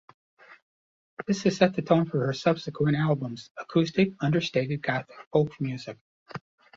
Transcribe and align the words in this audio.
This 1.27 1.43
has 1.43 1.57
set 1.57 1.75
the 1.75 1.83
tone 1.83 2.07
for 2.07 2.25
her 2.25 2.33
subsequent 2.33 2.97
albums: 2.97 3.51
acoustic 3.59 4.13
understated 4.19 4.81
gothic 4.81 5.15
folk 5.31 5.51
music. 5.61 5.99